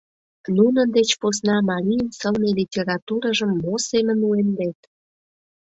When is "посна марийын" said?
1.21-2.07